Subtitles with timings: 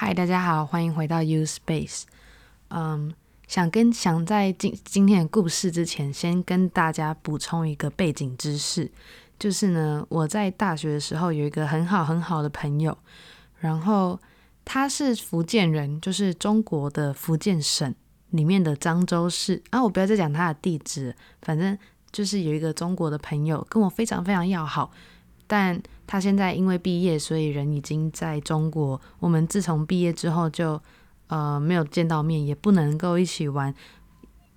[0.00, 2.04] 嗨，大家好，欢迎回到 U Space。
[2.68, 3.12] 嗯，
[3.48, 8.92] 想跟想在今今天的故事之前，先跟大家补充一个背景知识，
[9.40, 12.96] 就是呢，我在大学的时候有一个很好很好的朋友，
[13.58, 14.16] 然后
[14.64, 17.92] 他是福建人，就是中国的福建省
[18.30, 19.82] 里面的漳州市啊。
[19.82, 21.12] 我不要再讲他的地址，
[21.42, 21.76] 反正
[22.12, 24.92] 就是有一个中国的朋友跟我非常非常要好。
[25.48, 29.00] 但他现在因为毕业，所以人已经在中国。
[29.18, 30.80] 我们自从毕业之后就
[31.26, 33.74] 呃没有见到面，也不能够一起玩。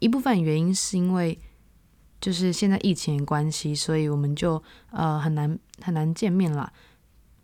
[0.00, 1.38] 一部分原因是因为
[2.20, 4.60] 就是现在疫情的关系，所以我们就
[4.90, 6.72] 呃很难很难见面了。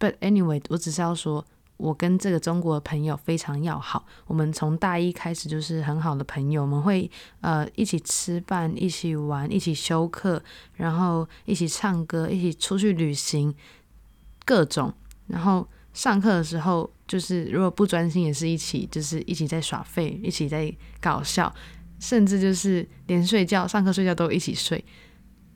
[0.00, 1.44] But anyway，我只是要说。
[1.84, 7.10] 我跟这个中国的朋友非常要好，我们从大一开始就是很好的朋友，我们会
[7.42, 10.42] 呃一起吃饭、一起玩、一起休课，
[10.76, 13.54] 然后一起唱歌、一起出去旅行，
[14.46, 14.94] 各种。
[15.26, 21.54] 然后上课的时候，就是如果不专心，也是一起，就是一起在耍废，一起在搞笑，
[22.00, 24.82] 甚至就是连睡觉、上课睡觉都一起睡。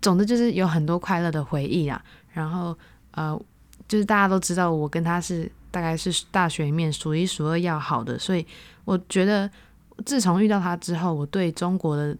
[0.03, 2.05] 总之就是有很多快乐的回忆啊。
[2.33, 2.77] 然后
[3.13, 3.41] 呃，
[3.89, 5.51] 就是大家都知道我跟他是。
[5.71, 8.45] 大概是大学里面数一数二要好的，所以
[8.87, 9.49] 我觉得
[10.07, 12.17] 自从遇到他之后，我对中国的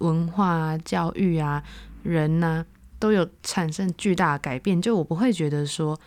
[0.00, 1.62] 文化啊、教育啊、
[2.02, 2.66] 人呐
[2.98, 4.82] 都有产生巨大的改变。
[4.82, 5.98] 就我不会觉得说，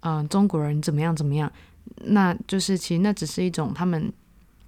[0.00, 1.50] 嗯，中国人怎么样怎么样，
[2.06, 4.12] 那就是其实那只是一种他们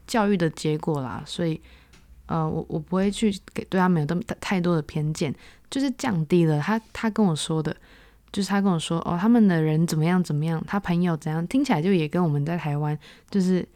[0.06, 1.20] 教育的结果啦。
[1.26, 1.60] 所以，
[2.26, 5.34] 呃，我我不会去给对他们有那么太多的偏见，
[5.68, 7.76] 就是降低了他他跟我说的。
[8.33, 12.97] 就是他跟我说，哦，他们的人怎么样怎么样，他朋友怎样，听起来就也跟我们在台湾
[13.28, 13.67] 就是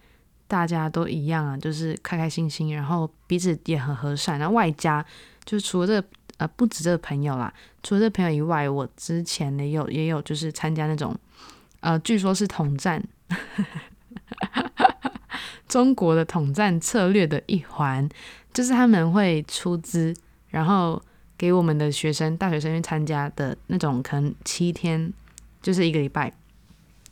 [0.46, 4.38] 大家都一样啊，就是开开心心，然后彼此也很和善。
[4.38, 5.05] 然后外加
[5.44, 7.52] 就是除了这个呃不止这个朋友啦，
[7.83, 11.16] 除了这朋友以外，我之前也有也有就是参加那种
[11.80, 13.02] 呃据说是统战，
[15.66, 18.08] 中国的统战策略的一环，
[18.52, 20.14] 就是他们会出资，
[20.48, 21.02] 然后。
[21.44, 25.12] 给我们的学生、大学生去参加的那种，可能七天
[25.60, 26.32] 就是一个礼拜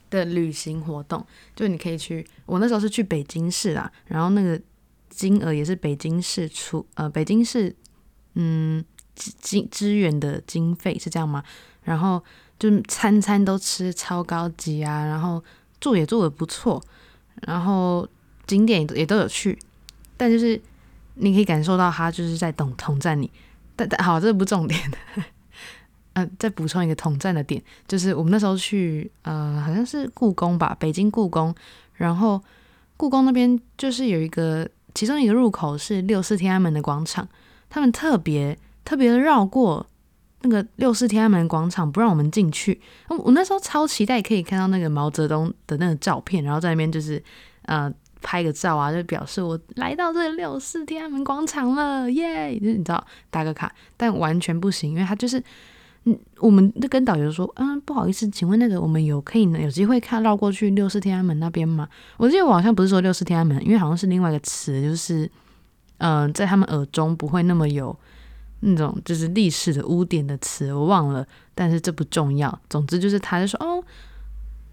[0.09, 1.23] 的旅行活动，
[1.55, 2.25] 就你可以去。
[2.47, 4.59] 我那时候是去北京市啦，然后那个
[5.07, 7.75] 金额也是北京市出，呃，北京市
[8.33, 8.83] 嗯
[9.13, 11.43] 支支援的经费是这样吗？
[11.83, 12.19] 然后
[12.57, 15.43] 就餐餐都吃超高级啊，然后
[15.79, 16.83] 住也住的不错，
[17.43, 18.09] 然后
[18.47, 19.59] 景点也都有去，
[20.17, 20.59] 但就是
[21.13, 23.29] 你可以感受到他就是在统统战你。
[23.75, 24.79] 但但好，这不重点。
[26.13, 31.53] 嗯， 再补充一个统战的点，就是我们那时候去，呃，好像是故宫吧，北京故宫。
[31.95, 32.41] 然后
[32.97, 37.27] 故宫那边就是有一个，其中一个入口是六四天安门的广场，
[37.69, 39.85] 他们特别特别的绕过
[40.41, 42.79] 那个六四天安门广场，不让我们进去。
[43.07, 47.21] 我那时候超期待可以看到那个毛泽东的那个照片，然后在那边就是，
[47.63, 47.93] 呃。
[48.23, 52.57] 拍个照啊，就表示我来到这六四天安门广场了，耶！
[52.57, 55.43] 就是你知道打个卡，但完全不行，因为他就是，
[56.05, 61.87] 嗯，我们就跟导游说，嗯，不好意思，请问那个我们有可以呢有机会看绕过去六四天安门那边吗？
[62.17, 65.29] 我记得我好像不是说六四天安门，因为好像是另外一个词，就是，
[65.97, 67.95] 嗯，在他们耳中不会那么有
[68.61, 72.57] 那种就是历史的污点的词，我忘了，但是这不重要。
[72.69, 73.83] 总之就是他就说，哦。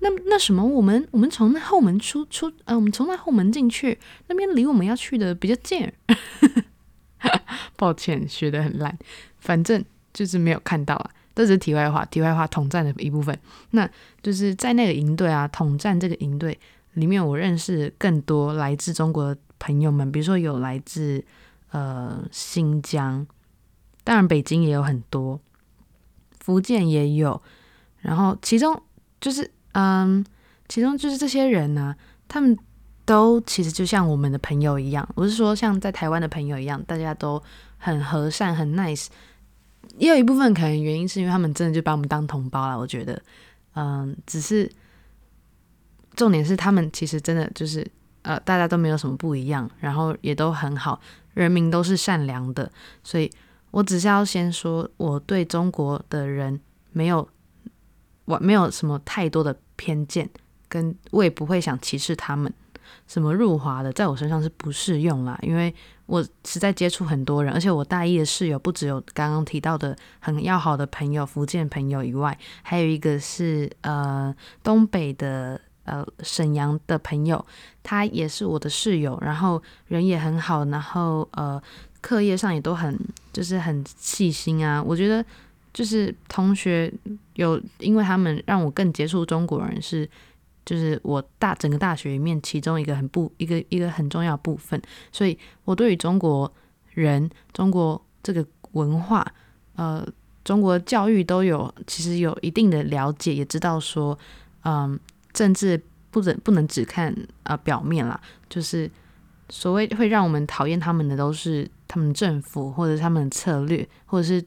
[0.03, 5.91] 那那什么，我们我们从那后门出出，呃，我们从那后门进去，那边离我们要去的比较近。
[7.77, 8.99] 抱歉，学的很烂，
[9.39, 9.85] 反正
[10.15, 11.11] 就是没有看到啊。
[11.35, 13.39] 这只是题外话，题外话，统战的一部分。
[13.71, 13.89] 那
[14.23, 16.59] 就是在那个营队啊，统战这个营队
[16.95, 21.23] 里面，我认识更多来自中国的朋友们，比如说有来自
[21.73, 23.27] 呃新疆，
[24.03, 25.41] 当然北京也有很多，
[26.41, 27.41] 福建也有，
[28.01, 28.83] 然后其中
[29.21, 29.51] 就是。
[29.73, 30.25] 嗯，
[30.69, 31.95] 其中就是这些人呢，
[32.27, 32.59] 他们
[33.05, 37.43] 都其实就像我们的朋友一样，我是说像在台湾的朋友一样，大家都
[37.79, 39.07] 很和善、很 nice。
[39.97, 42.79] 也有一部分可能原因是因为他们真的就把我们当同胞了。
[42.79, 43.21] 我觉得，
[43.75, 44.71] 嗯，只是
[46.15, 47.85] 重点是他们其实真的就是
[48.23, 51.01] 呃，大家都没有什么不一样，然后也都很好，
[51.35, 52.71] 人民都是善良的。
[53.03, 53.31] 所以
[53.71, 56.61] 我只是要先说，我对中国的人
[56.93, 57.29] 没有。
[58.31, 60.31] 我没有什么太多的偏见，
[60.69, 62.53] 跟我也不会想歧视他们。
[63.07, 65.75] 什么入华的，在我身上是不适用啦，因为
[66.07, 77.45] 我实在接触很多人，而且我大一的室友不只有刚刚提到的很要好的朋友，福建朋友以外，还有一个是呃东北的呃沈阳的朋友，
[77.83, 81.61] 他也是我的室友，然后人也很好，然后呃
[82.01, 82.97] 课业上也都很
[83.33, 85.25] 就是很细心啊，我觉得。
[85.73, 86.93] 就是同学
[87.35, 90.09] 有，因为他们让我更接触中国人，是
[90.67, 94.81] 就是我大整个大学里面其中一个很不一个一个很重要部分，
[95.11, 96.53] 所以我对于中国
[96.93, 99.27] 人、中国这个文化，
[99.77, 100.07] 呃，
[100.45, 104.19] 中国教育都有其实有一定的了解，也知道说，
[104.65, 104.99] 嗯，
[105.33, 105.81] 政治
[106.11, 107.15] 不能不能只看
[107.45, 108.91] 啊表面啦，就是
[109.49, 114.45] 所谓会让我们讨厌他们的都是他们政府或者他们的策略，或者是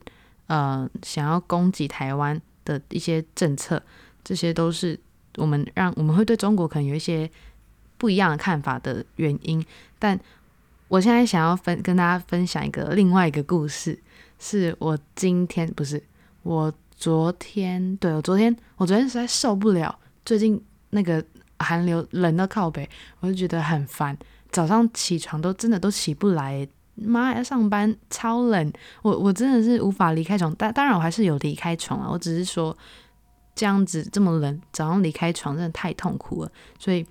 [0.48, 3.82] 呃想要攻击台湾的一些政策，
[4.24, 5.00] 这些都是。
[5.38, 7.28] 我们让我们会对中国可能有一些
[7.98, 9.66] 不一样的看法的原因，
[9.98, 10.20] 但
[10.88, 14.00] 我现在想要分跟大家分享一个另外一个故事，
[14.38, 16.00] 是我今天不是
[16.44, 21.26] 我昨天，对我昨天我昨天实在受不了，最近那个
[21.58, 22.88] 寒流冷到靠北，
[23.20, 24.16] 我就觉得很烦，
[24.52, 32.76] 早上起床都真的都起不来，妈要上班超冷，我我真的是无法离开床，但当然我还是有离开床啊，我只是说。
[33.56, 37.06] 这样子这么冷，早上离开床真的太痛苦了，所以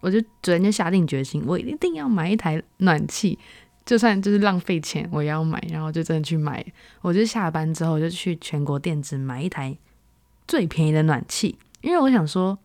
[0.00, 3.38] 我就昨天就下定决心，我一定要买一台暖气，
[3.86, 6.66] 就算就是浪费钱我也要买，然后就真的去买。
[7.00, 9.78] 我就下班之后就去全国电子买一台
[10.48, 12.58] 最便宜的暖气，因为我想说，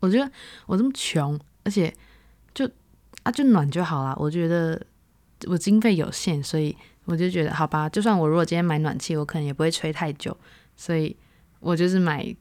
[0.00, 0.28] 我觉得
[0.66, 1.94] 我这么穷，而且
[2.52, 2.68] 就
[3.22, 4.12] 啊就暖就好了。
[4.18, 4.84] 我觉得
[5.46, 10.36] 我经费有限，所以我就觉得好吧，就算我如果今天买暖气，我可能也不会吹太久，
[10.76, 11.16] 所以。
[11.62, 12.34] 我就是买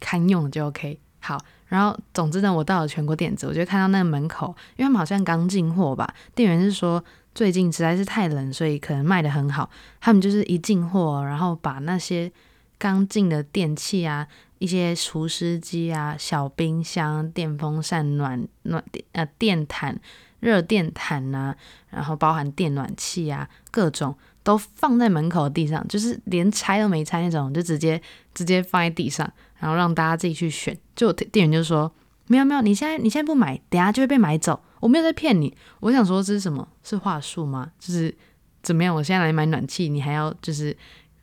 [0.00, 1.00] 堪用的就 OK。
[1.20, 7.02] 好，然后总之呢，我到了全国电子，我就看到那个门口，因为他们好像刚进货吧，店员是说
[7.34, 9.70] 最近实在是太冷，所以可能卖的很好。
[9.98, 12.30] 他们就是一进货，然后把那些
[12.76, 19.98] 刚进的电器啊，一些除湿机啊、小冰箱、电风扇、暖暖电呃电毯、
[20.46, 21.54] 热电毯呐，
[21.90, 24.16] 然后包含电暖器啊，各种。
[24.46, 28.00] 都放在门口地上，就是连拆都没拆那种，就直接
[28.32, 29.28] 直接放在地上，
[29.58, 30.78] 然后让大家自己去选。
[30.94, 31.92] 就店员就说
[32.28, 34.62] ：“没有没有，你现在你现在不买，等下就会被买走。
[34.78, 35.52] 我没有在骗你。”
[35.82, 36.68] 我想说这是什么？
[36.84, 37.72] 是话术吗？
[37.80, 38.16] 就是
[38.62, 38.94] 怎么样？
[38.94, 40.76] 我现在来买暖气，你还要就是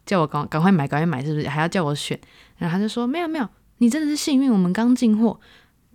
[0.06, 1.48] 叫我赶赶快买，赶快买，是不是？
[1.48, 2.20] 还要叫我选？
[2.58, 3.48] 然后他就说：“没有没有，
[3.78, 5.40] 你真的是幸运，我们刚进货。”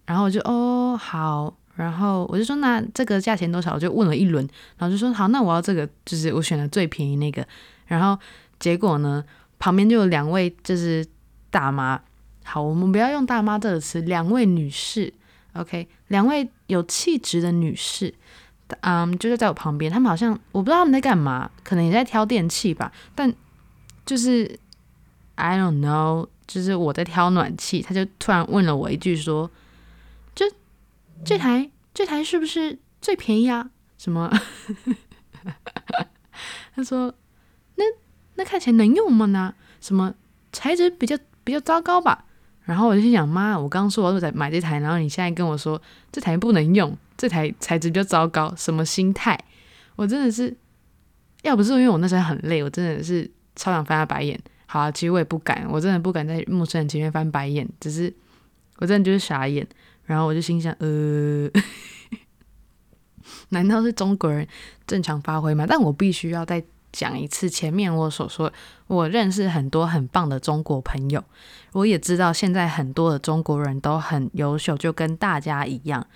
[0.09, 1.55] 然后我就哦好。
[1.79, 3.73] 然后我就说，那这个价钱多少？
[3.73, 4.45] 我就问了一轮，
[4.79, 7.47] 然后就说好，那我要这个，就是我选的最便宜那个。
[7.87, 8.21] 然后
[8.59, 9.25] 结果呢，
[9.61, 11.07] 旁边就有两位就是
[11.51, 12.01] 大妈，
[12.43, 15.13] 好，我们不要用大妈这个词，两位女士
[15.53, 18.13] ，OK，两位有气质的女士，
[18.81, 23.33] 嗯，就是在我旁边，他们好像我不知道他们在干嘛，可能也在挑电器吧，但
[24.05, 24.59] 就是
[25.37, 29.49] I don't know，就是我在挑暖气，他就突然问了我一句说。
[30.35, 30.47] 就
[31.25, 33.70] 这台这台是不是最便宜啊？
[33.97, 34.31] 什么？
[36.75, 37.12] 他说
[37.76, 37.85] ：“那
[38.37, 39.26] 那看起来能用吗？
[39.26, 39.55] 呢？
[39.81, 40.15] 什么
[40.53, 42.25] 材质比较比较糟糕吧？”
[42.65, 45.81] 然后我就心想：“妈，我刚刚说我在买这台，然后你现在跟我说
[46.12, 49.38] 这台不能用，这台材质比较糟糕，什么心态？
[49.97, 50.56] 我真的是，
[51.43, 54.38] 要不是因为我那时候很累，我真的是超想翻他白眼。
[54.67, 58.14] 好，其实我也不敢，我真的不敢在陌生人前面翻白眼，只是
[58.76, 59.67] 我真的就是傻眼。”
[60.09, 61.51] 然后我就心想，呃，
[63.51, 64.49] 难道是中国人
[64.87, 65.67] 正常发挥吗？
[65.69, 68.51] 但我必须要再讲一次前面我所说，
[68.87, 71.23] 我认识很多很棒的中国朋友，
[71.73, 76.07] 我也知道现在很多的中国人都很优秀，就跟大家一样，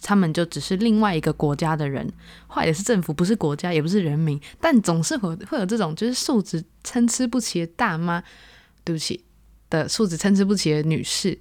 [0.00, 2.08] 他们就只是另外一个国家的人，
[2.46, 8.22] 坏的是政府，不是国家，也不是人民，但总是会会有这种就是素质参差不齐的大妈，
[8.84, 9.24] 对不起
[9.68, 11.36] 的素质参差不齐的女士。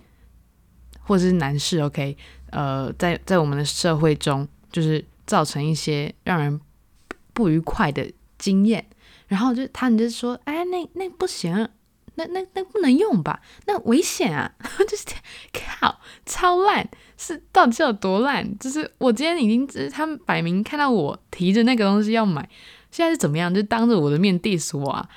[1.09, 2.15] 或者是男士，OK，
[2.51, 6.61] 呃，在在我们的社会中，就是造成一些让人
[7.33, 8.85] 不愉快的经验，
[9.25, 11.67] 然后就他们就说，哎，那那不行，
[12.13, 14.53] 那那那不能用吧，那危险啊，
[14.87, 15.03] 就是
[15.51, 16.87] 靠，超烂，
[17.17, 18.55] 是到底是有多烂？
[18.59, 22.47] 就是我今天已经，就是他们摆明看到我提着那个东西要买，
[22.91, 23.51] 现在是怎么样？
[23.51, 25.09] 就当着我的面 diss 我啊？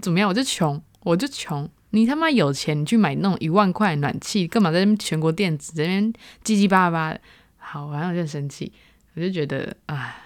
[0.00, 0.28] 怎么样？
[0.28, 1.68] 我就穷，我就穷。
[1.94, 7.16] 你他妈有钱，你去买那种一万块暖气，干嘛在那边全国电子这边叽叽巴巴？
[7.56, 8.72] 好，然后我就生气，
[9.14, 10.16] 我就觉得啊，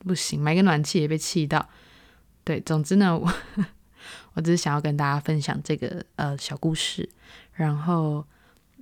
[0.00, 1.66] 不行，买个暖气也被气到。
[2.44, 3.32] 对，总之呢，我
[4.34, 7.08] 我只是想要跟大家分享这个呃小故事，
[7.54, 8.22] 然后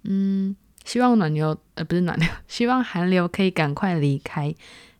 [0.02, 4.52] 嗯，希望暖流呃不是暖流，希望寒流可以赶快离开，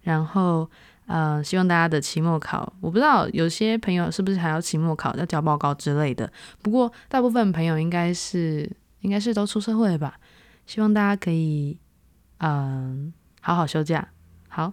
[0.02, 0.70] 然后。
[1.06, 6.32] 呃，希望大家的期末考，我不知道有些朋友是不是还要期末考要交报告之类的。
[6.62, 10.18] 不过大部分朋友应该是应该是都出社会了吧。
[10.64, 11.76] 希望大家可以
[12.38, 14.08] 嗯好好休假。
[14.48, 14.72] 好，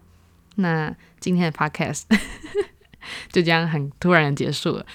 [0.55, 2.03] 那今天的 podcast
[3.29, 4.86] 就这样很突然的结束了。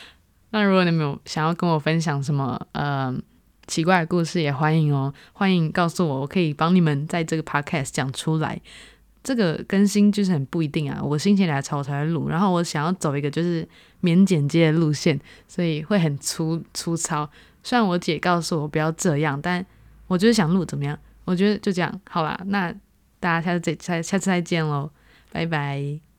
[0.50, 3.12] 那如果你们有想要跟我分享什么呃
[3.66, 8.60] 奇怪的故事也欢迎哦，欢迎告诉我，我可以帮你们在这个 podcast 讲出来。
[9.24, 13.66] 这个更新就是很不一定啊，我心情来潮才会录，然后我想要走一个就是
[14.00, 17.28] 免剪接的路线，所以会很粗粗糙。
[17.62, 19.64] 虽然我姐告诉我不要这样，但
[20.06, 20.96] 我就是想录怎么样？
[21.24, 22.70] 我觉得就这样好啦，那
[23.18, 24.90] 大家下次再下下次再见喽，
[25.32, 26.13] 拜拜。